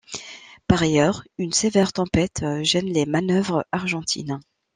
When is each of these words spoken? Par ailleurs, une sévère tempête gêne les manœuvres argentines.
Par 0.65 0.81
ailleurs, 0.81 1.21
une 1.37 1.53
sévère 1.53 1.93
tempête 1.93 2.43
gêne 2.63 2.91
les 2.91 3.05
manœuvres 3.05 3.67
argentines. 3.71 4.39